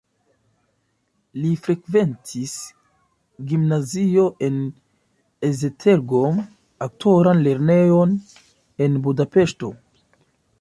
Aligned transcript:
Li 1.41 1.49
frekventis 1.65 2.53
gimnazion 3.51 4.41
en 4.47 4.57
Esztergom, 5.51 6.41
aktoran 6.87 7.45
lernejon 7.51 8.17
en 8.87 8.99
Budapeŝto. 9.11 9.73